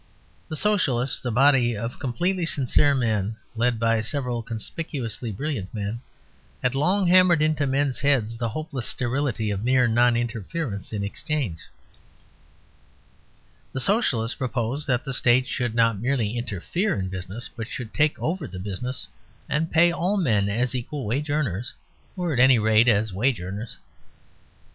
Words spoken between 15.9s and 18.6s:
merely interfere in business but should take over the